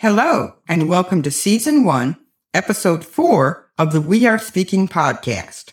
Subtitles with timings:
[0.00, 2.16] Hello, and welcome to Season 1,
[2.54, 5.72] Episode 4 of the We Are Speaking podcast.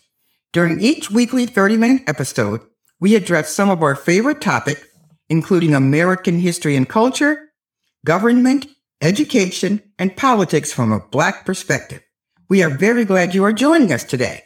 [0.52, 2.60] During each weekly 30 minute episode,
[2.98, 4.84] we address some of our favorite topics,
[5.28, 7.50] including American history and culture,
[8.04, 8.66] government,
[9.00, 12.02] education, and politics from a Black perspective.
[12.48, 14.42] We are very glad you are joining us today.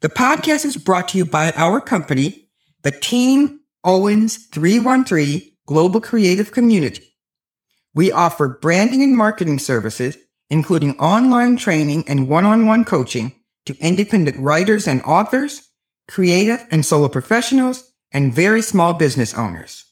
[0.00, 2.48] The podcast is brought to you by our company,
[2.82, 7.07] the Team Owens 313 Global Creative Community.
[7.94, 10.18] We offer branding and marketing services,
[10.50, 13.32] including online training and one-on-one coaching
[13.66, 15.68] to independent writers and authors,
[16.06, 19.84] creative and solo professionals, and very small business owners.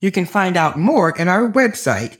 [0.00, 2.18] You can find out more at our website,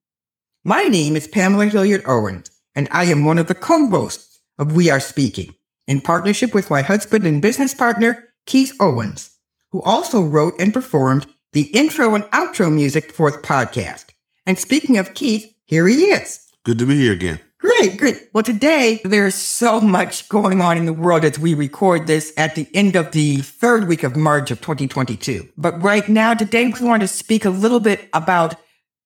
[0.64, 4.91] My name is Pamela Hilliard Owens, and I am one of the co-hosts of We
[4.91, 5.55] Are Speaking
[5.87, 9.37] in partnership with my husband and business partner, Keith Owens,
[9.70, 14.06] who also wrote and performed the intro and outro music for the podcast.
[14.47, 16.41] And speaking of Keith, here he is.
[16.64, 17.41] Good to be here again.
[17.62, 18.28] Great, great.
[18.32, 22.56] Well, today there's so much going on in the world as we record this at
[22.56, 25.48] the end of the third week of March of 2022.
[25.56, 28.56] But right now, today we want to speak a little bit about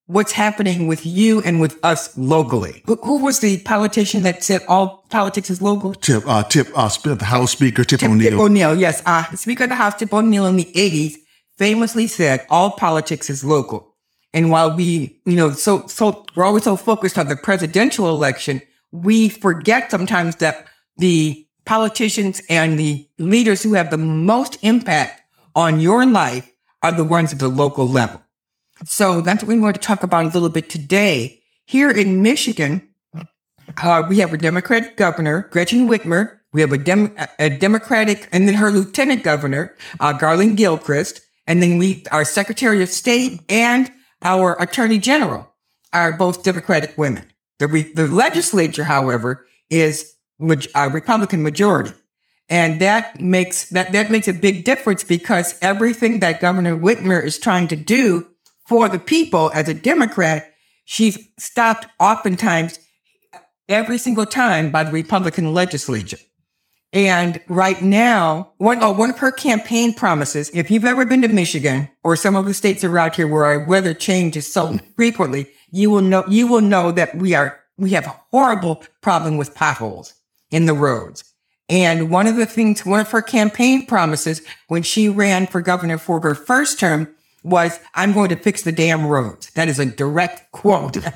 [0.06, 2.82] what's happening with you and with us locally.
[2.86, 5.92] Who, who was the politician that said all politics is local?
[5.92, 8.31] Tip, uh, Tip, uh, the House Speaker Tip, Tip O'Neill.
[8.31, 9.02] Tip O'Neill, yes.
[9.04, 11.16] Uh, Speaker of the House Tip O'Neill in the 80s
[11.58, 13.95] famously said all politics is local.
[14.36, 18.60] And while we, you know, so, so we're always so focused on the presidential election,
[18.92, 20.66] we forget sometimes that
[20.98, 25.22] the politicians and the leaders who have the most impact
[25.54, 26.52] on your life
[26.82, 28.20] are the ones at the local level.
[28.84, 31.42] So that's what we want to talk about a little bit today.
[31.64, 32.86] Here in Michigan,
[33.82, 36.41] uh, we have a Democratic governor, Gretchen Whitmer.
[36.52, 41.22] We have a, Dem- a Democratic, and then her lieutenant governor, uh, Garlin Gilchrist.
[41.46, 43.91] And then we, our Secretary of State and
[44.26, 45.48] our Attorney General
[45.92, 47.25] are both Democratic women.
[47.60, 50.14] The, re- the legislature, however, is
[50.75, 51.92] a Republican majority.
[52.48, 57.38] And that makes, that, that makes a big difference because everything that Governor Whitmer is
[57.38, 58.26] trying to do
[58.66, 60.53] for the people as a Democrat,
[60.84, 62.81] she's stopped oftentimes
[63.69, 66.19] every single time by the Republican legislature.
[66.92, 71.28] And right now, one, oh, one of her campaign promises, if you've ever been to
[71.28, 75.91] Michigan or some of the states around here where our weather changes so frequently, you
[75.91, 80.14] will know, you will know that we are, we have a horrible problem with potholes
[80.50, 81.25] in the roads.
[81.69, 85.98] And one of the things, one of her campaign promises when she ran for governor
[85.98, 89.50] for her first term was, I'm going to fix the damn roads.
[89.50, 90.96] That is a direct quote.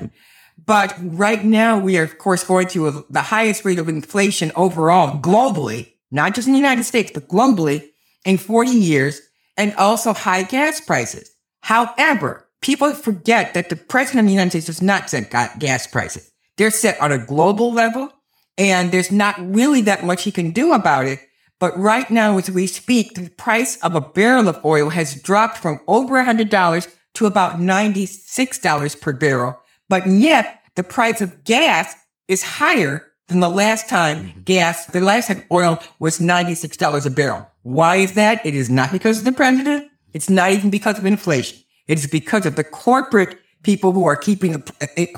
[0.65, 5.19] but right now we are, of course, going to the highest rate of inflation overall
[5.19, 7.89] globally, not just in the United States, but globally
[8.25, 9.21] in 40 years
[9.57, 11.31] and also high gas prices.
[11.61, 16.31] However, people forget that the president of the United States does not set gas prices.
[16.57, 18.11] They're set on a global level
[18.57, 21.19] and there's not really that much he can do about it.
[21.59, 25.59] But right now, as we speak, the price of a barrel of oil has dropped
[25.59, 29.59] from over $100 to about $96 per barrel.
[29.91, 31.93] But yet the price of gas
[32.29, 37.45] is higher than the last time gas, the last time oil was $96 a barrel.
[37.63, 38.45] Why is that?
[38.45, 39.91] It is not because of the president.
[40.13, 41.59] It's not even because of inflation.
[41.89, 44.63] It is because of the corporate people who are keeping,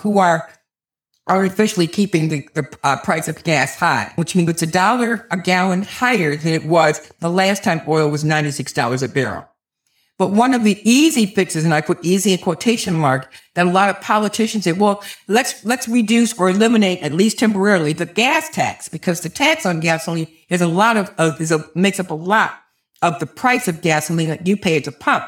[0.02, 0.50] who are
[1.28, 5.38] artificially keeping the, the uh, price of gas high, which means it's a dollar a
[5.38, 9.48] gallon higher than it was the last time oil was $96 a barrel.
[10.24, 13.70] But one of the easy fixes, and I put easy in quotation mark, that a
[13.70, 18.48] lot of politicians say, well, let's, let's reduce or eliminate, at least temporarily, the gas
[18.48, 22.14] tax, because the tax on gasoline is a lot of, is a, makes up a
[22.14, 22.54] lot
[23.02, 25.26] of the price of gasoline that you pay at the pump.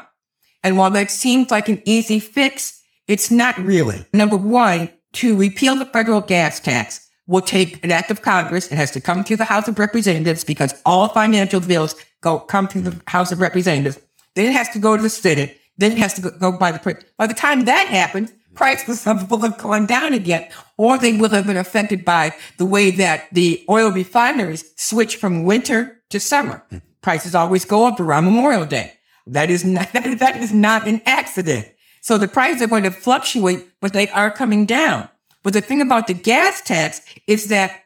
[0.64, 4.06] And while that seems like an easy fix, it's not really.
[4.14, 8.72] Number one, to repeal the federal gas tax will take an act of Congress.
[8.72, 12.66] It has to come to the House of Representatives because all financial bills go come
[12.68, 14.00] to the House of Representatives.
[14.36, 15.58] Then it has to go to the Senate.
[15.78, 19.58] Then it has to go, by the by the time that happens, prices will have
[19.58, 23.90] gone down again, or they will have been affected by the way that the oil
[23.90, 26.64] refineries switch from winter to summer.
[26.70, 26.78] Hmm.
[27.02, 28.92] Prices always go up around Memorial Day.
[29.26, 31.68] That is not, that is not an accident.
[32.00, 35.08] So the prices are going to fluctuate, but they are coming down.
[35.42, 37.84] But the thing about the gas tax is that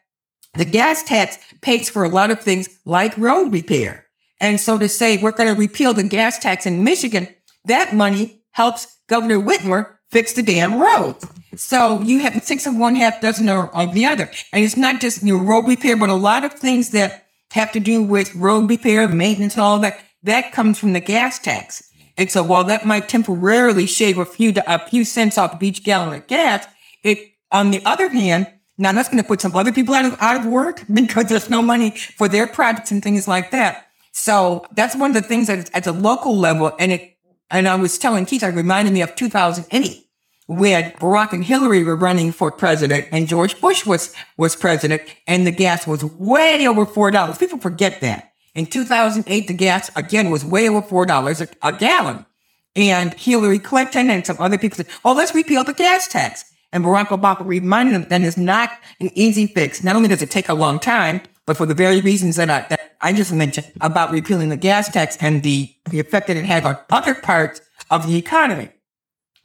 [0.55, 4.07] the gas tax pays for a lot of things like road repair.
[4.41, 7.29] And so to say we're going to repeal the gas tax in Michigan,
[7.67, 11.27] that money helps Governor Whitmer fix the damn roads.
[11.57, 14.31] So you have six of one, half dozen of the other.
[14.53, 17.81] And it's not just know, road repair, but a lot of things that have to
[17.81, 21.91] do with road repair, maintenance, all that, that comes from the gas tax.
[22.17, 25.83] And so while that might temporarily shave a few, a few cents off of each
[25.83, 26.67] gallon of gas,
[27.03, 27.19] it,
[27.51, 28.47] on the other hand,
[28.79, 31.51] now that's going to put some other people out of, out of work because there's
[31.51, 33.90] no money for their projects and things like that.
[34.13, 37.17] So that's one of the things that at the local level, and it,
[37.51, 40.07] and I was telling Keith, I reminded me of 2008
[40.51, 45.47] when Barack and Hillary were running for president and George Bush was, was president and
[45.47, 47.39] the gas was way over $4.
[47.39, 48.33] People forget that.
[48.57, 52.27] In 2008, the gas again was way over $4 a, a gallon.
[52.75, 56.45] And Hillary Clinton and some other people said, oh, let's repeal the gas tax.
[56.73, 59.85] And Barack Obama reminded them that it's not an easy fix.
[59.85, 62.67] Not only does it take a long time, but for the very reasons that I,
[62.71, 66.45] that I just mentioned about repealing the gas tax and the, the effect that it
[66.45, 67.61] had on other parts
[67.91, 68.69] of the economy.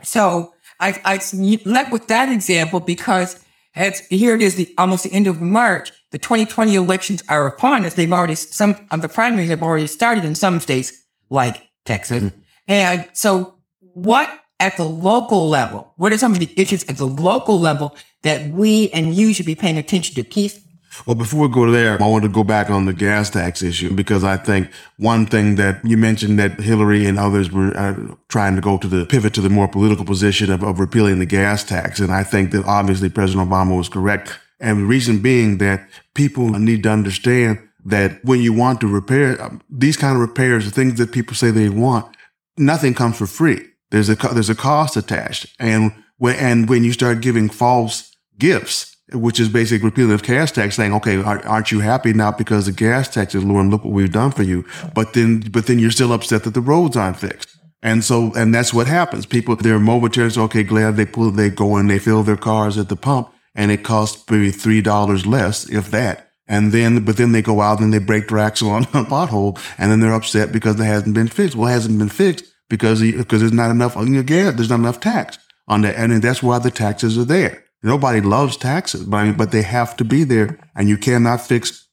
[0.04, 3.44] So I, I left with that example because
[3.76, 5.92] as here it is the, almost the end of March.
[6.12, 7.94] The 2020 elections are upon us.
[7.94, 10.94] They've already, some of the primaries have already started in some states
[11.30, 12.24] like Texas.
[12.24, 12.40] Mm-hmm.
[12.68, 14.30] And so what
[14.60, 15.94] at the local level?
[15.98, 19.46] What are some of the issues at the local level that we and you should
[19.46, 20.24] be paying attention to?
[20.24, 20.65] Keith?
[21.06, 23.94] Well, before we go there, I want to go back on the gas tax issue
[23.94, 28.56] because I think one thing that you mentioned that Hillary and others were uh, trying
[28.56, 31.64] to go to the pivot to the more political position of, of repealing the gas
[31.64, 32.00] tax.
[32.00, 34.38] And I think that obviously President Obama was correct.
[34.60, 39.42] And the reason being that people need to understand that when you want to repair
[39.42, 42.16] um, these kind of repairs, the things that people say they want,
[42.58, 43.62] nothing comes for free.
[43.92, 48.95] There's a there's a cost attached, and when and when you start giving false gifts,
[49.14, 52.72] which is basically repealing the gas tax, saying, "Okay, aren't you happy now because the
[52.72, 53.62] gas tax is lower?
[53.62, 56.54] And look what we've done for you." But then, but then you're still upset that
[56.54, 57.50] the roads aren't fixed.
[57.86, 59.28] And so, and that's what happens.
[59.28, 62.90] People, they're momentarily, okay, glad they pull, they go and they fill their cars at
[62.90, 66.32] the pump and it costs maybe $3 less, if that.
[66.48, 69.60] And then, but then they go out and they break their axle on a pothole
[69.78, 71.56] and then they're upset because it hasn't been fixed.
[71.56, 74.56] Well, it hasn't been fixed because because there's not enough on your gas.
[74.56, 75.38] There's not enough tax
[75.68, 77.65] on that, and that's why the taxes are there.
[77.84, 81.42] Nobody loves taxes, but I mean, but they have to be there, and you cannot
[81.42, 81.88] fix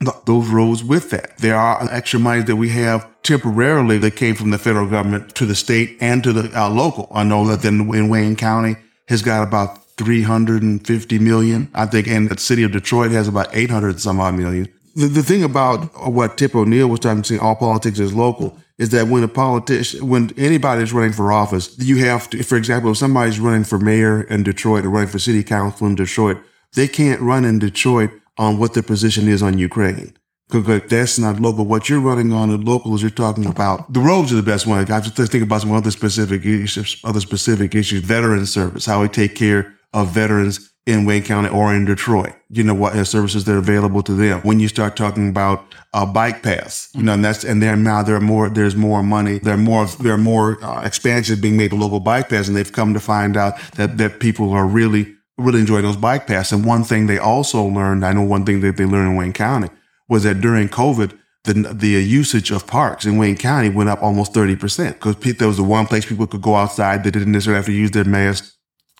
[0.00, 1.36] th- those roads with that.
[1.38, 5.46] There are extra money that we have temporarily that came from the federal government to
[5.46, 7.08] the state and to the uh, local.
[7.12, 8.76] I know that in, in Wayne County
[9.08, 14.00] has got about 350 million, I think, and the city of Detroit has about 800
[14.00, 14.68] some odd million.
[14.94, 18.90] The, the thing about what Tip O'Neill was talking about, all politics is local is
[18.90, 22.90] that when a politician, when anybody is running for office, you have to, for example,
[22.90, 26.38] if somebody's running for mayor in Detroit or running for city council in Detroit,
[26.74, 30.14] they can't run in Detroit on what their position is on Ukraine.
[30.48, 31.64] Because that's not local.
[31.64, 34.64] What you're running on the local is you're talking about the roads are the best
[34.66, 34.78] one.
[34.92, 39.08] I just think about some other specific issues, other specific issues, veteran service, how we
[39.08, 42.32] take care of veterans in Wayne County or in Detroit.
[42.48, 44.40] You know what services that are available to them.
[44.42, 48.02] When you start talking about uh, bike paths, you know, and that's and there now
[48.04, 48.48] there are more.
[48.48, 49.38] There's more money.
[49.38, 49.86] There are more.
[49.86, 53.00] There are more uh, expansions being made to local bike paths, and they've come to
[53.00, 56.52] find out that that people are really really enjoying those bike paths.
[56.52, 59.32] And one thing they also learned, I know one thing that they learned in Wayne
[59.32, 59.68] County
[60.08, 61.18] was that during COVID.
[61.44, 65.58] The, the usage of parks in Wayne County went up almost 30% because there was
[65.58, 67.04] the one place people could go outside.
[67.04, 68.55] They didn't necessarily have to use their mask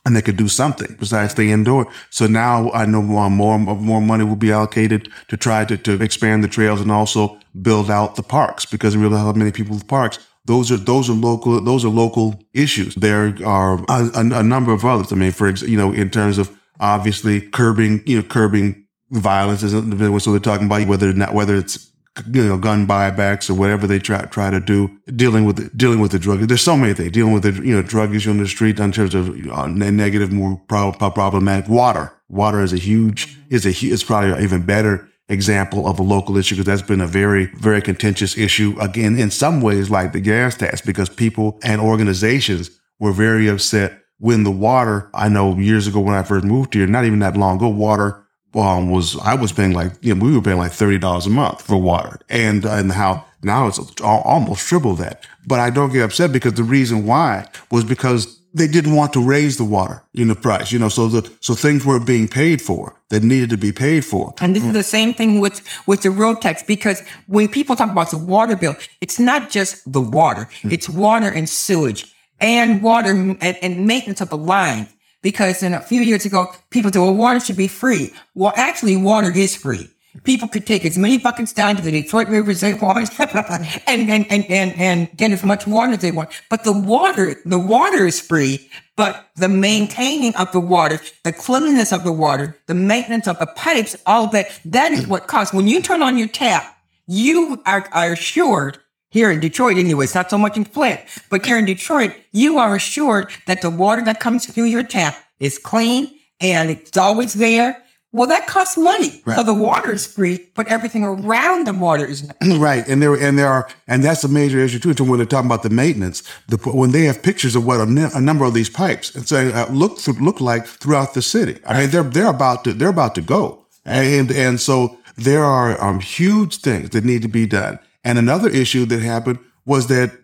[0.07, 1.89] and they could do something besides stay indoor.
[2.11, 6.01] So now I know more, more, more money will be allocated to try to, to
[6.01, 9.75] expand the trails and also build out the parks because we really have many people
[9.75, 10.21] with parks.
[10.45, 12.95] Those are, those are local, those are local issues.
[12.95, 15.13] There are a, a, a number of others.
[15.13, 20.21] I mean, for you know, in terms of obviously curbing, you know, curbing violence isn't
[20.21, 21.91] so they're talking about whether or not, whether it's
[22.32, 26.00] you know, gun buybacks or whatever they try try to do, dealing with the, dealing
[26.00, 26.40] with the drug.
[26.40, 28.92] There's so many things dealing with the you know drug issue on the street in
[28.92, 31.68] terms of uh, negative, more problematic.
[31.68, 36.02] Water, water is a huge is a is probably an even better example of a
[36.02, 38.76] local issue because that's been a very very contentious issue.
[38.80, 44.02] Again, in some ways, like the gas tax, because people and organizations were very upset
[44.18, 45.11] when the water.
[45.12, 48.25] I know years ago when I first moved here, not even that long ago, water
[48.57, 51.31] um, was I was paying like you know we were paying like thirty dollars a
[51.31, 55.27] month for water, and uh, and how now it's almost triple that.
[55.47, 59.23] But I don't get upset because the reason why was because they didn't want to
[59.23, 62.63] raise the water in the price, you know, so the so things weren't being paid
[62.63, 64.35] for that needed to be paid for.
[64.41, 67.91] And this is the same thing with with the road tax because when people talk
[67.91, 70.73] about the water bill, it's not just the water; mm-hmm.
[70.73, 74.89] it's water and sewage and water and, and maintenance of the line
[75.23, 78.12] because in a few years ago, people said, well, water should be free.
[78.35, 79.90] Well, actually, water is free.
[80.25, 84.11] People could take as many buckets down to the Detroit River as they want and,
[84.11, 86.30] and, and, and, and get as much water as they want.
[86.49, 91.92] But the water, the water is free, but the maintaining of the water, the cleanliness
[91.92, 95.52] of the water, the maintenance of the pipes, all that, that is what costs.
[95.52, 98.78] When you turn on your tap, you are, are assured
[99.11, 102.59] here in Detroit anyway, it's not so much in Flint, but here in Detroit, you
[102.59, 106.11] are assured that the water that comes through your tap is clean
[106.41, 107.83] and it's always there.
[108.13, 109.21] Well, that costs money.
[109.27, 109.37] Right.
[109.37, 112.37] So the water is free, but everything around the water is not.
[112.59, 115.05] Right, and there and there are, and that's a major issue too.
[115.05, 118.47] When they're talking about the maintenance, the when they have pictures of what a number
[118.47, 121.61] of these pipes and saying uh, look th- look like throughout the city.
[121.67, 125.83] I mean, they're they're about to they're about to go, and and so there are
[125.83, 127.79] um, huge things that need to be done.
[128.07, 130.17] And another issue that happened was that,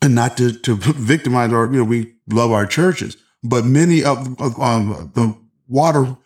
[0.00, 4.40] and not to to victimize our, you know, we love our churches, but many of,
[4.40, 5.36] of um, the
[5.68, 6.16] water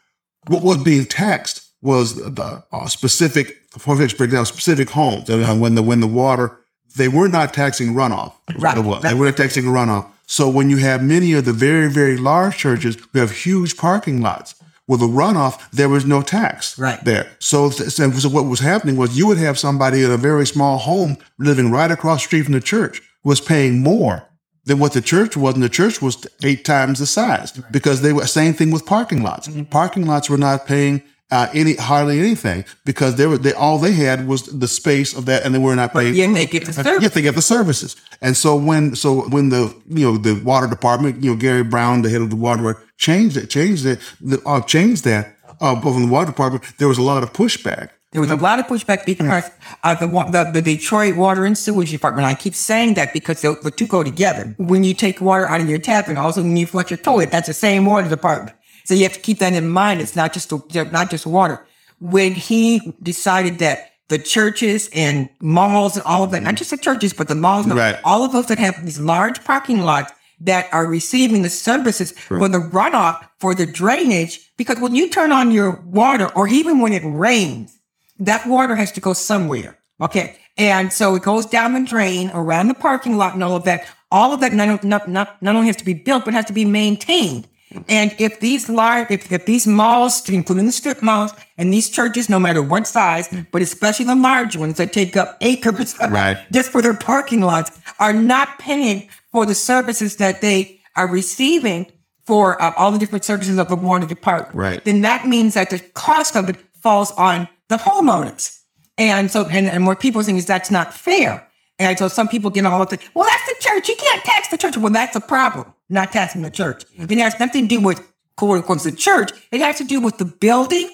[0.47, 5.31] what was being taxed was the uh, specific, for example, specific homes.
[5.31, 6.59] And when the when the water,
[6.97, 8.35] they were not taxing runoff.
[8.59, 8.77] Right.
[8.77, 9.03] it was.
[9.03, 10.07] They were not taxing runoff.
[10.27, 14.21] So when you have many of the very very large churches who have huge parking
[14.21, 14.55] lots.
[14.87, 17.03] Well, the runoff, there was no tax Right.
[17.05, 17.27] there.
[17.39, 20.79] So, so so what was happening was you would have somebody in a very small
[20.79, 24.29] home living right across the street from the church was paying more
[24.67, 28.13] than what the church was, and the church was eight times the size because they
[28.13, 29.49] were same thing with parking lots.
[29.49, 29.65] Mm-hmm.
[29.65, 31.03] Parking lots were not paying
[31.35, 35.27] uh, any hardly anything because they were they all they had was the space of
[35.27, 36.15] that, and they were not paying.
[36.15, 37.03] Yeah, they get the service.
[37.03, 37.97] Yeah, they get the services.
[38.21, 42.03] And so when so when the you know the water department, you know Gary Brown,
[42.03, 45.37] the head of the water, changed it, changed it, the, uh, changed that.
[45.61, 47.91] Uh, but from the water department, there was a lot of pushback.
[48.13, 49.51] There was a lot of pushback because
[49.83, 52.29] uh, the, the the Detroit Water and Sewage Department.
[52.29, 54.55] I keep saying that because the, the two go together.
[54.57, 57.33] When you take water out of your tap and also when you flush your toilet,
[57.33, 58.57] that's the same water department.
[58.85, 60.01] So you have to keep that in mind.
[60.01, 61.67] It's not just the, not just water.
[62.01, 66.77] When he decided that the churches and malls and all of that, not just the
[66.77, 67.99] churches, but the malls, Right.
[68.05, 72.49] all of those that have these large parking lots that are receiving the services for
[72.49, 74.51] the runoff for the drainage.
[74.59, 77.79] Because when you turn on your water, or even when it rains,
[78.19, 79.79] that water has to go somewhere.
[80.01, 80.37] Okay.
[80.59, 83.87] And so it goes down the drain around the parking lot and all of that.
[84.11, 86.53] All of that not, not, not, not only has to be built, but has to
[86.53, 87.49] be maintained.
[87.89, 92.29] And if these large, if, if these malls, including the strip malls and these churches,
[92.29, 96.39] no matter what size, but especially the large ones that take up acres Right.
[96.53, 101.87] just for their parking lots, are not paying for the services that they are receiving
[102.25, 104.85] for uh, all the different services of the water department, Right.
[104.85, 108.61] then that means that the cost of it falls on the homeowners.
[108.97, 111.47] And so, and, and what people think is that's not fair.
[111.79, 113.89] And so some people get all of the, well, that's the church.
[113.89, 114.77] You can't tax the church.
[114.77, 116.85] Well, that's a problem, not taxing the church.
[116.93, 117.13] Mm-hmm.
[117.13, 119.33] It has nothing to do with quote unquote the church.
[119.51, 120.89] It has to do with the building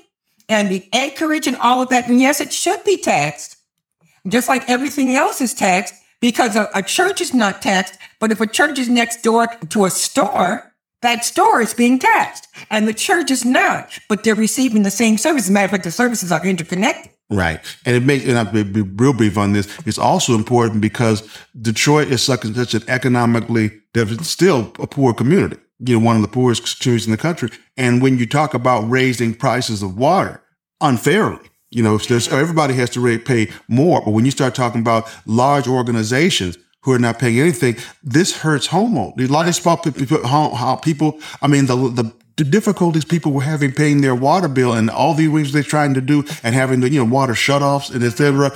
[0.48, 2.08] and the acreage and all of that.
[2.08, 3.56] And yes, it should be taxed
[4.28, 7.98] just like everything else is taxed because a, a church is not taxed.
[8.18, 10.69] But if a church is next door to a store,
[11.02, 15.16] that store is being taxed and the church is not, but they're receiving the same
[15.16, 15.44] service.
[15.44, 17.12] As a matter of fact, the services are interconnected.
[17.30, 17.60] Right.
[17.86, 19.68] And it makes, and I'll be, real brief on this.
[19.86, 21.22] It's also important because
[21.60, 23.70] Detroit is such, an economically,
[24.22, 27.50] still a poor community, you know, one of the poorest communities in the country.
[27.76, 30.42] And when you talk about raising prices of water
[30.80, 31.38] unfairly,
[31.70, 32.00] you know,
[32.32, 34.02] everybody has to pay more.
[34.04, 38.68] But when you start talking about large organizations who are not paying anything, this hurts
[38.68, 39.28] homeowners.
[39.28, 43.42] A lot of small people, how, people, I mean, the, the, the difficulties people were
[43.42, 46.80] having paying their water bill and all the things they're trying to do and having
[46.80, 48.50] the, you know, water shutoffs and et cetera.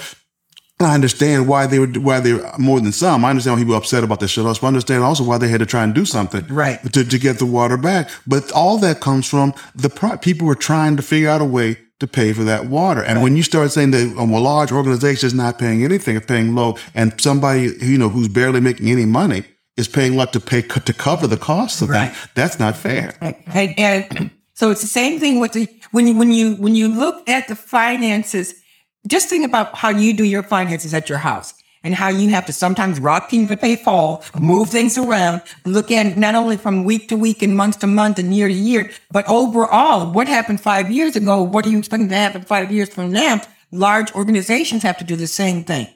[0.81, 3.25] I understand why they were why they were more than some.
[3.25, 5.49] I understand why people were upset about the shutoffs, but I understand also why they
[5.49, 6.83] had to try and do something Right.
[6.93, 8.11] to, to get the water back.
[8.26, 11.78] But all that comes from the pri- people were trying to figure out a way
[12.00, 13.02] to pay for that water.
[13.02, 16.20] And when you start saying that um, a large organization is not paying anything, or
[16.20, 19.44] paying low, and somebody you know who's barely making any money
[19.76, 22.12] is paying what to pay to cover the cost of Right.
[22.12, 23.14] that, that's not fair.
[23.20, 26.88] And, and so it's the same thing with the when you when you when you
[26.88, 28.54] look at the finances,
[29.06, 31.54] just think about how you do your finances at your house
[31.85, 35.91] and how you have to sometimes rock things to pay fall, move things around, look
[35.91, 38.91] at not only from week to week and month to month and year to year,
[39.12, 41.43] but overall, what happened five years ago?
[41.43, 43.41] What are you expecting to happen five years from now?
[43.71, 45.87] Large organizations have to do the same thing.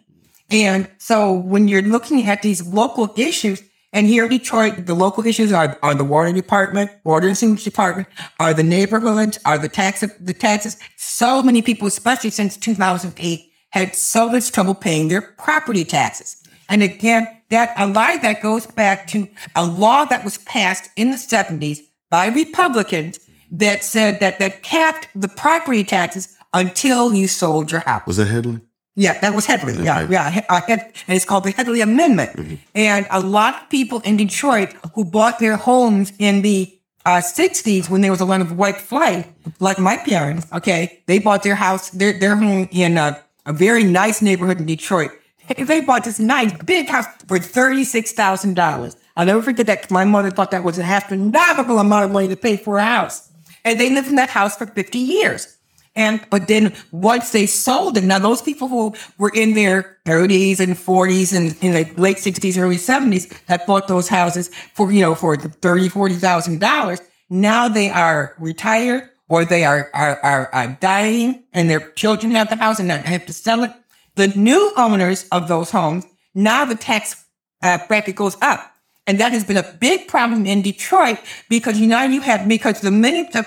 [0.51, 5.27] And so when you're looking at these local issues, and here in Detroit, the local
[5.27, 9.69] issues are, are the water department, water and sewage department, are the neighborhoods, are the
[9.69, 10.77] tax, the taxes.
[10.97, 16.37] So many people, especially since 2008, had so much trouble paying their property taxes.
[16.69, 20.91] And again, that a lot of that goes back to a law that was passed
[20.97, 23.19] in the 70s by Republicans
[23.51, 28.07] that said that that capped the property taxes until you sold your house.
[28.07, 28.61] Was that Headlee?
[28.95, 29.85] Yeah, that was Headlee.
[29.85, 30.43] Yeah, yeah.
[30.51, 32.33] I uh, had, and it's called the Headlee Amendment.
[32.33, 32.55] Mm-hmm.
[32.75, 37.89] And a lot of people in Detroit who bought their homes in the uh, 60s
[37.89, 39.27] when there was a lot of white flight,
[39.61, 43.83] like my parents, okay, they bought their house, their, their home in a, a very
[43.83, 45.11] nice neighborhood in Detroit.
[45.57, 48.97] They bought this nice big house for $36,000.
[49.17, 49.91] I'll never forget that.
[49.91, 53.33] My mother thought that was an astronomical amount of money to pay for a house.
[53.65, 55.57] And they lived in that house for 50 years.
[55.97, 60.61] And, but then once they sold it, now those people who were in their 30s
[60.61, 65.01] and 40s and in the late 60s, early 70s that bought those houses for, you
[65.01, 67.01] know, for 30, $40,000,
[67.31, 72.49] now they are retired or they are, are, are, are dying and their children have
[72.49, 73.73] the house and they have to sell it.
[74.15, 76.05] The new owners of those homes,
[76.35, 77.25] now the tax
[77.63, 78.75] uh, bracket goes up.
[79.07, 81.19] And that has been a big problem in Detroit
[81.49, 83.47] because you know you have because the minute the,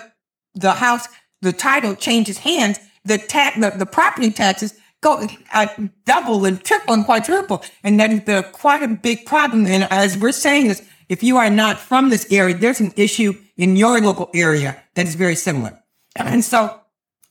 [0.56, 1.08] the house
[1.42, 5.68] the title changes hands, the tax the, the property taxes go uh,
[6.06, 9.66] double and triple and quadruple, and that has been quite a big problem.
[9.66, 13.34] And as we're saying this, if you are not from this area, there's an issue
[13.58, 15.77] in your local area that is very similar.
[16.15, 16.80] And so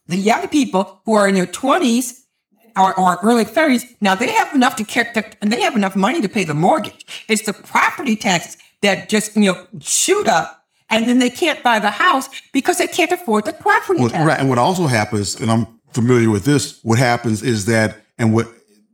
[0.07, 2.27] the young people who are in their twenties
[2.77, 5.11] or, or early 30s, now they have enough to care,
[5.41, 7.25] and they have enough money to pay the mortgage.
[7.27, 11.79] It's the property taxes that just, you know, shoot up and then they can't buy
[11.79, 14.27] the house because they can't afford the property Well, tax.
[14.27, 14.39] right.
[14.41, 18.47] And what also happens, and I'm familiar with this, what happens is that, and what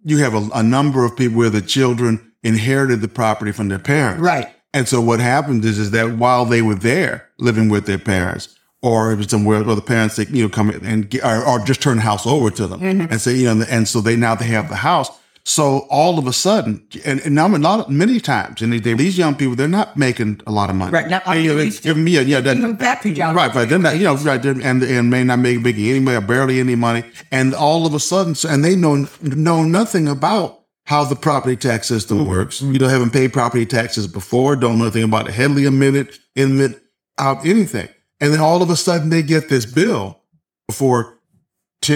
[0.04, 3.78] you have a, a number of people where the children inherited the property from their
[3.80, 4.20] parents.
[4.22, 4.48] Right.
[4.76, 8.54] And so what happens is, is that while they were there living with their parents,
[8.82, 11.42] or it was somewhere where the parents, they, you know, come in and get, or,
[11.42, 13.10] or just turn the house over to them mm-hmm.
[13.10, 15.08] and say, you know, and so they now they have the house.
[15.44, 19.16] So all of a sudden, and, and now a lot, many times, and they, these
[19.16, 20.92] young people, they're not making a lot of money.
[20.92, 21.82] Right, not And, you know, to.
[21.82, 23.34] give me a, yeah, that, Even factory jobs.
[23.34, 23.66] Right, right.
[23.66, 26.74] They're not, you know, right, and and may not make making any money, barely any
[26.74, 31.16] money, and all of a sudden, so- and they know know nothing about how the
[31.16, 32.62] property tax system works.
[32.62, 36.80] You know, haven't paid property taxes before, don't know anything about the Headlee Amendment, Amendment,
[37.18, 37.88] out anything,
[38.20, 40.22] and then all of a sudden they get this bill
[40.72, 41.18] for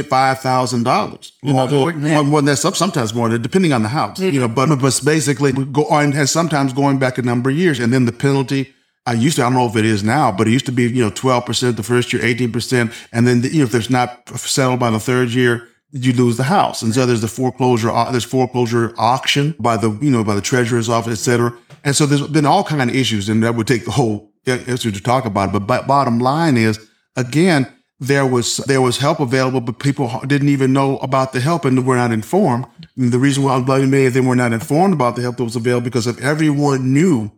[0.09, 1.33] five thousand dollars.
[1.43, 2.17] You know, more than that.
[2.19, 4.19] or more than sometimes more, depending on the house.
[4.19, 7.57] You know, but but basically we go on, and sometimes going back a number of
[7.57, 8.75] years, and then the penalty.
[9.07, 10.83] I used to, I don't know if it is now, but it used to be,
[10.83, 12.93] you know, 12% the first year, 18%.
[13.13, 16.45] And then, you know, if there's not settled by the third year, you lose the
[16.45, 16.83] house.
[16.83, 20.89] And so there's the foreclosure, there's foreclosure auction by the, you know, by the treasurer's
[20.89, 21.53] office, et cetera.
[21.85, 24.91] And so there's been all kind of issues and that would take the whole issue
[24.91, 25.53] to talk about.
[25.53, 26.79] But, bottom line is,
[27.17, 27.67] again,
[27.99, 31.87] there was, there was help available, but people didn't even know about the help and
[31.87, 32.67] were not informed.
[32.97, 35.57] And the reason why many of them were not informed about the help that was
[35.57, 37.31] available because if everyone knew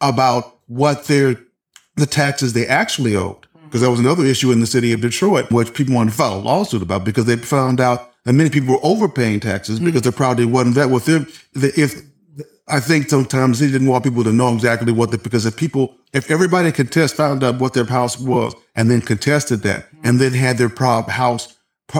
[0.00, 1.36] about what their
[1.96, 3.47] the taxes they actually owed.
[3.68, 6.34] Because that was another issue in the city of Detroit, which people wanted to file
[6.34, 9.84] a lawsuit about because they found out that many people were overpaying taxes mm.
[9.84, 11.26] because their property wasn't that with them.
[11.52, 12.02] the- If
[12.70, 15.94] I think sometimes they didn't want people to know exactly what the because if people
[16.12, 20.32] if everybody contest found out what their house was and then contested that and then
[20.32, 21.54] had their prop house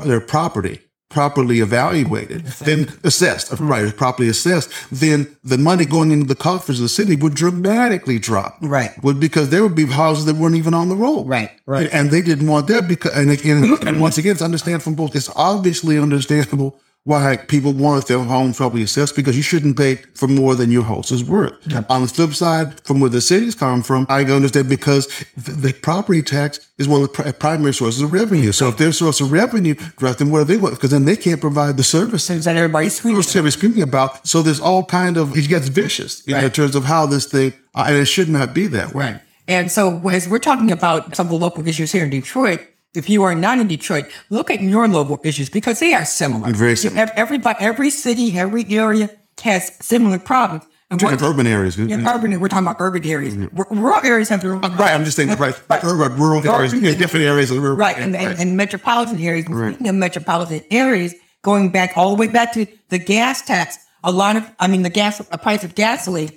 [0.05, 6.35] their property properly evaluated, then assessed, right, properly assessed, then the money going into the
[6.35, 8.59] coffers of the city would dramatically drop.
[8.61, 8.91] Right.
[9.03, 11.27] Would because there would be houses that weren't even on the road.
[11.27, 11.85] Right, right.
[11.85, 14.95] And, and they didn't want that because, and again, and once again, it's understandable from
[14.97, 15.17] both.
[15.17, 20.29] It's obviously understandable why people want their home properly assessed because you shouldn't pay for
[20.29, 21.55] more than your house is worth.
[21.89, 25.73] On the flip side, from where the cities come from, I understand because the, the
[25.73, 28.53] property tax is one of the pri- primary sources of revenue.
[28.53, 30.75] So if their source of revenue drops, then what are they want?
[30.75, 33.17] Because then they can't provide the services that everybody's screaming.
[33.17, 34.27] we're speaking about.
[34.27, 37.25] So there's all kind of it gets vicious you know, in terms of how this
[37.25, 39.13] thing, uh, and it should not be that way.
[39.13, 39.21] Right.
[39.47, 42.61] And so as we're talking about some of the local issues here in Detroit,
[42.95, 46.53] if you are not in Detroit, look at your local issues because they are similar.
[46.53, 47.03] Very similar.
[47.03, 49.11] Ev- Everybody, every city, every area
[49.43, 50.65] has similar problems.
[50.91, 53.37] And In what- urban areas, in urban, we're talking about urban areas.
[53.37, 54.65] R- Rural areas have their own.
[54.65, 54.95] Uh, right?
[54.95, 55.55] I'm just saying, right?
[55.85, 57.99] Urban, rural areas, yeah, different areas of rural, Right.
[57.99, 59.45] And, and, and metropolitan areas.
[59.47, 63.77] And Speaking of metropolitan areas, going back all the way back to the gas tax,
[64.03, 66.31] a lot of, I mean, the gas, the price of gasoline,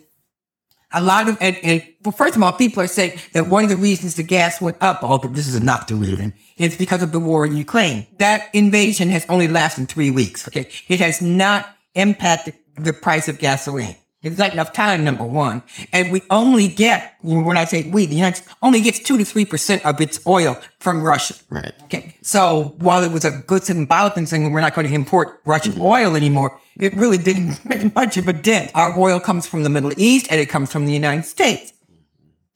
[0.93, 3.69] a lot of, and, and well, first of all, people are saying that one of
[3.69, 7.11] the reasons the gas went up, although this is not the reason, is because of
[7.11, 8.07] the war in Ukraine.
[8.17, 10.47] That invasion has only lasted three weeks.
[10.47, 10.69] Okay.
[10.87, 13.95] It has not impacted the price of gasoline.
[14.23, 15.63] It's not enough time, number one.
[15.91, 19.25] And we only get, when I say we, the United States only gets two to
[19.25, 21.33] three percent of its oil from Russia.
[21.49, 21.73] Right.
[21.85, 22.15] Okay.
[22.21, 25.73] So while it was a good symbolic thing saying we're not going to import Russian
[25.73, 25.81] mm-hmm.
[25.81, 28.71] oil anymore, it really didn't make much of a dent.
[28.75, 31.73] Our oil comes from the Middle East and it comes from the United States.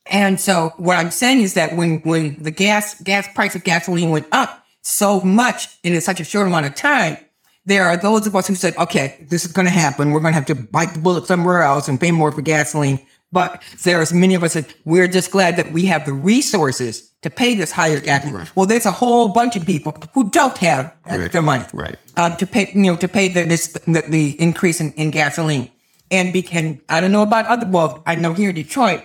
[0.06, 4.12] And so what I'm saying is that when, when the gas, gas price of gasoline
[4.12, 7.18] went up so much in such a short amount of time,
[7.66, 10.12] there are those of us who said, okay, this is going to happen.
[10.12, 13.00] We're going to have to bite the bullet somewhere else and pay more for gasoline.
[13.32, 17.30] But there's many of us that we're just glad that we have the resources to
[17.30, 18.32] pay this higher gas.
[18.32, 18.56] Right.
[18.56, 21.98] Well, there's a whole bunch of people who don't have extra money, right?
[22.16, 25.72] Uh, to pay, you know, to pay the, this the, the increase in, in gasoline.
[26.12, 27.68] And be, can I don't know about other.
[27.68, 29.04] Well, I know here in Detroit,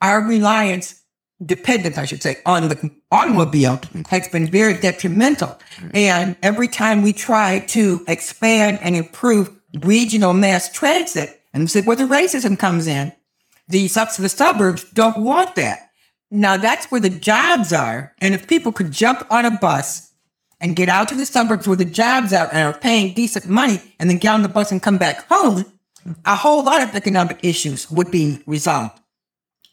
[0.00, 1.02] our reliance,
[1.44, 5.58] dependence, I should say, on the automobile has been very detrimental.
[5.92, 11.86] And every time we try to expand and improve regional mass transit, and this is
[11.86, 13.12] where the racism comes in,
[13.68, 15.90] the, the suburbs don't want that.
[16.30, 18.14] Now that's where the jobs are.
[18.20, 20.12] And if people could jump on a bus
[20.60, 23.80] and get out to the suburbs where the jobs are and are paying decent money
[23.98, 25.64] and then get on the bus and come back home,
[26.24, 28.98] a whole lot of economic issues would be resolved.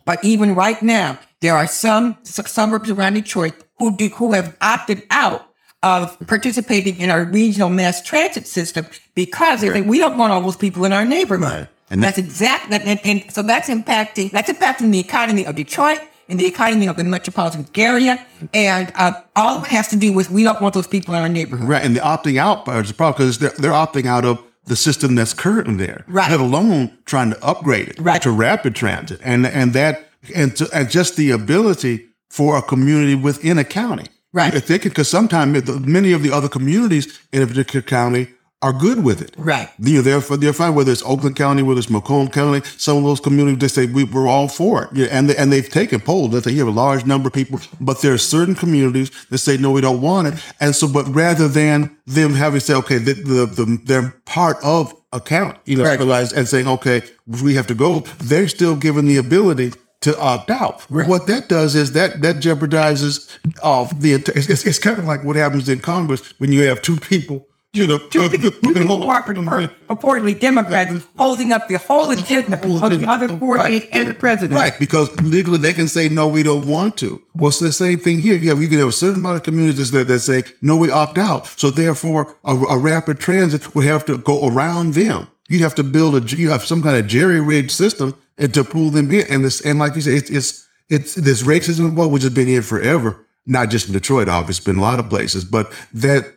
[0.05, 5.03] But even right now, there are some suburbs around Detroit who do, who have opted
[5.09, 5.47] out
[5.81, 8.85] of participating in our regional mass transit system
[9.15, 11.43] because they think we don't want all those people in our neighborhood.
[11.43, 11.67] Right.
[11.89, 16.39] And that's exactly, and, and so that's impacting, that's impacting the economy of Detroit and
[16.39, 18.25] the economy of the metropolitan area.
[18.53, 21.29] And uh, all it has to do with we don't want those people in our
[21.29, 21.67] neighborhood.
[21.67, 21.83] Right.
[21.83, 24.75] And the opting out part is the problem because they're, they're opting out of the
[24.75, 26.05] system that's currently there.
[26.07, 26.31] Right.
[26.31, 28.21] Let alone trying to upgrade it right.
[28.21, 29.19] to rapid transit.
[29.23, 34.05] And, and that, and, to, and just the ability for a community within a county.
[34.31, 34.53] Right.
[34.53, 38.29] If they could, because sometimes many of the other communities in a particular county
[38.63, 39.35] are good with it.
[39.37, 39.69] Right.
[39.77, 43.03] You know, they're, they're fine, whether it's Oakland County, whether it's Macomb County, some of
[43.03, 44.89] those communities, they say we, we're all for it.
[44.93, 47.59] Yeah, and, they, and they've taken polls that they have a large number of people,
[47.81, 50.33] but there are certain communities that say, no, we don't want it.
[50.61, 54.57] And so, but rather than them having to say, okay, the, the, the, they're part
[54.63, 56.33] of a county, you know, right.
[56.33, 60.85] and saying, okay, we have to go, they're still given the ability to opt out.
[60.89, 61.07] Right.
[61.07, 63.29] What that does is that that jeopardizes
[63.61, 64.13] uh, the.
[64.13, 67.87] It's, it's, kind of like what happens in Congress when you have two people you
[67.87, 73.27] know, two people who are purportedly Democrats holding up the whole agenda of the other
[73.27, 73.89] 48 right.
[73.91, 74.53] and the president.
[74.53, 77.19] Right, because legally they can say, no, we don't want to.
[77.33, 78.35] Well, it's the same thing here.
[78.35, 81.17] Yeah, we can have a certain amount of communities that, that say, no, we opt
[81.17, 81.47] out.
[81.47, 85.27] So therefore, a, a rapid transit would have to go around them.
[85.49, 88.91] You'd have to build a, you have some kind of jerry-rigged system and to pull
[88.91, 89.25] them in.
[89.31, 92.47] And this, and like you said, it's, it's, it's this racism, well, which has been
[92.47, 96.35] here forever, not just in Detroit, obviously, it's been a lot of places, but that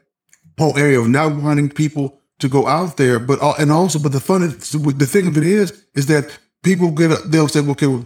[0.58, 4.20] whole area of not wanting people to go out there, but and also, but the
[4.20, 7.86] fun, is, the thing of it is, is that people get, a, they'll say, okay,
[7.86, 8.04] well,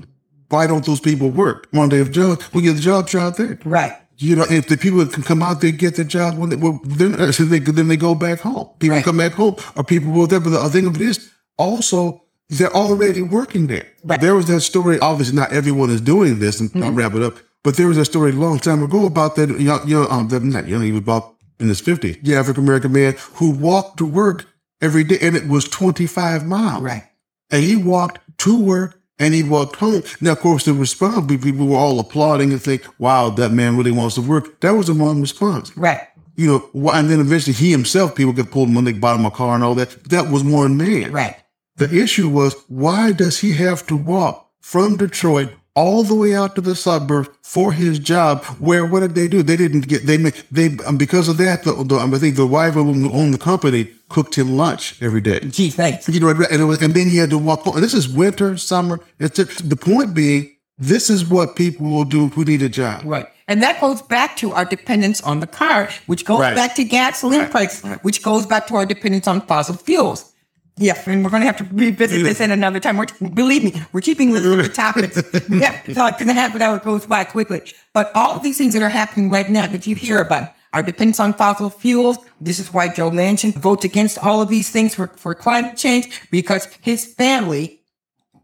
[0.48, 1.68] why don't those people work?
[1.70, 3.58] One day of job, we get the jobs out there.
[3.64, 3.92] Right.
[4.18, 6.78] You know, if the people can come out there get their job, when they, well,
[6.84, 8.68] then, they, then they go back home.
[8.78, 9.04] People right.
[9.04, 10.40] come back home, or people will there.
[10.40, 13.86] But the thing of it is, also, they're already working there.
[14.04, 14.20] Right.
[14.20, 14.98] There was that story.
[14.98, 16.82] Obviously, not everyone is doing this, and mm-hmm.
[16.82, 17.34] I'll wrap it up.
[17.62, 19.48] But there was a story a long time ago about that.
[19.48, 22.64] You know, you know, um, not you know, even about in his 50s, the African
[22.64, 24.46] American man who walked to work
[24.80, 26.82] every day, and it was 25 miles.
[26.82, 27.04] Right.
[27.50, 30.02] And he walked to work and he walked home.
[30.20, 33.90] Now, of course, the response, people were all applauding and think, wow, that man really
[33.90, 34.60] wants to work.
[34.60, 35.76] That was a wrong response.
[35.76, 36.00] Right.
[36.36, 39.54] You know, and then eventually he himself, people get pulled when they bottom a car
[39.54, 39.94] and all that.
[40.02, 41.12] But That was one man.
[41.12, 41.36] Right.
[41.76, 46.54] The issue was, why does he have to walk from Detroit all the way out
[46.54, 48.44] to the suburbs for his job.
[48.68, 49.42] Where what did they do?
[49.42, 51.64] They didn't get they make they um, because of that.
[51.64, 55.22] The, the, I think the wife of who owned the company cooked him lunch every
[55.22, 55.40] day.
[55.40, 56.06] Gee, thanks.
[56.08, 57.66] You know, and, was, and then he had to walk.
[57.66, 59.00] And this is winter, summer.
[59.18, 60.54] It's the point being.
[60.76, 63.02] This is what people will do who need a job.
[63.04, 63.26] Right.
[63.48, 66.54] And that goes back to our dependence on the car, which goes right.
[66.54, 67.50] back to gasoline right.
[67.50, 70.32] price, which goes back to our dependence on fossil fuels.
[70.76, 72.96] Yeah, and we're going to have to revisit this at another time.
[72.96, 75.16] We're, believe me, we're keeping the topics.
[75.50, 76.58] yeah, so it's going to happen.
[76.58, 77.60] That goes by quickly.
[77.92, 80.82] But all of these things that are happening right now that you hear about are
[80.82, 82.18] dependence on fossil fuels.
[82.40, 86.28] This is why Joe Manchin votes against all of these things for, for climate change
[86.30, 87.80] because his family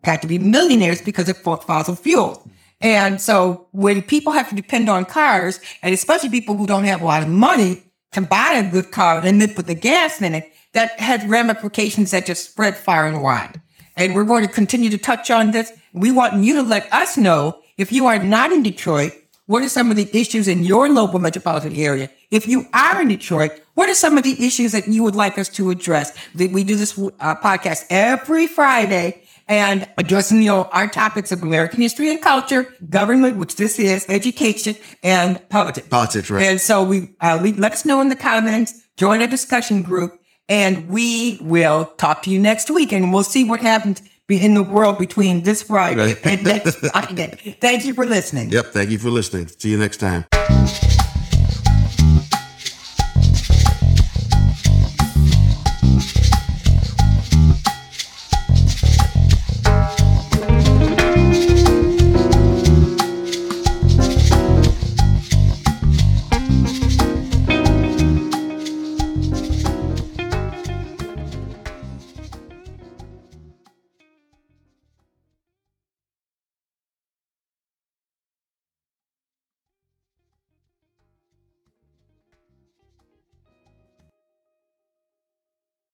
[0.05, 2.39] had to be millionaires because of fossil fuels.
[2.81, 7.01] And so when people have to depend on cars, and especially people who don't have
[7.01, 10.35] a lot of money to buy a good car and then put the gas in
[10.35, 13.61] it, that had ramifications that just spread far and wide.
[13.97, 15.73] And we're going to continue to touch on this.
[15.93, 19.13] We want you to let us know if you are not in Detroit,
[19.47, 22.11] what are some of the issues in your local metropolitan area?
[22.31, 25.39] If you are in Detroit, what are some of the issues that you would like
[25.39, 26.13] us to address?
[26.35, 31.81] We do this uh, podcast every Friday and addressing you know, our topics of American
[31.81, 35.87] history and culture, government, which this is, education, and politics.
[35.89, 36.43] Politics, right.
[36.43, 40.89] And so we uh, let us know in the comments, join a discussion group, and
[40.89, 44.99] we will talk to you next week and we'll see what happens in the world
[44.99, 47.57] between this Friday and next Friday.
[47.61, 48.51] Thank you for listening.
[48.51, 48.67] Yep.
[48.67, 49.49] Thank you for listening.
[49.49, 50.25] See you next time.